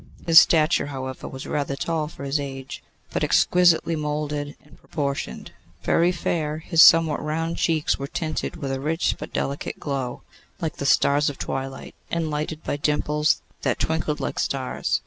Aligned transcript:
His 0.25 0.39
stature, 0.39 0.87
however, 0.87 1.27
was 1.27 1.45
rather 1.45 1.75
tall 1.75 2.07
for 2.07 2.23
his 2.23 2.39
age, 2.39 2.83
but 3.11 3.23
exquisitely 3.23 3.95
moulded 3.95 4.55
and 4.65 4.75
proportioned. 4.79 5.51
Very 5.83 6.11
fair, 6.11 6.57
his 6.57 6.81
somewhat 6.81 7.23
round 7.23 7.57
cheeks 7.57 7.99
were 7.99 8.07
tinted 8.07 8.55
with 8.55 8.71
a 8.71 8.79
rich 8.81 9.13
but 9.19 9.31
delicate 9.31 9.79
glow, 9.79 10.23
like 10.59 10.77
the 10.77 10.97
rose 11.03 11.29
of 11.29 11.37
twilight, 11.37 11.93
and 12.09 12.31
lighted 12.31 12.63
by 12.63 12.77
dimples 12.77 13.43
that 13.61 13.77
twinkled 13.77 14.19
like 14.19 14.39
stars. 14.39 14.99